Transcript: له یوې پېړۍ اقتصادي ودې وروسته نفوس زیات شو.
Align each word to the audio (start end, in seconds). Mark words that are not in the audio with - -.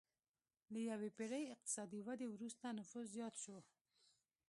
له 0.73 0.79
یوې 0.89 1.09
پېړۍ 1.17 1.43
اقتصادي 1.53 1.99
ودې 2.03 2.27
وروسته 2.29 2.75
نفوس 2.79 3.05
زیات 3.15 3.35
شو. 3.43 3.57